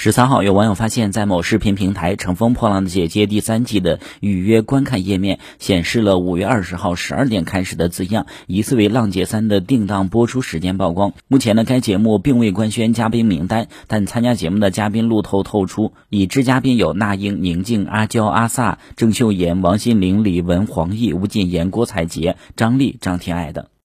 [0.00, 11.14] 十三号有网友发现在某视频平台乘风破浪的姐姐第三季的预约观看页面显示了五月二十号十二点开始的字样疑似为浪姐三的定档播出时间曝光。
[11.26, 23.66] 目前呢该节目并未官宣嘉宾名单但参加节目的嘉宾路透透出已知嘉宾有那英宁静阿娇阿 sa 郑秀妍王心凌李玟黄奕吴谨言郭采洁张丽张天爱等。